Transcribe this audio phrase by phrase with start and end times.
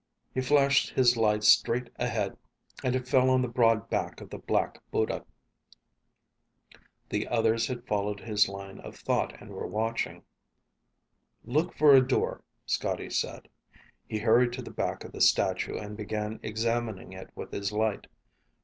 [0.33, 2.35] He flashed his light straight ahead,
[2.83, 5.23] and it fell on the broad back of the Black Buddha.
[7.09, 10.23] The others had followed his line of thought and were watching.
[11.43, 13.47] "Look for a door," Scotty said.
[14.07, 18.07] He hurried to the back of the statue and began examining it with his light.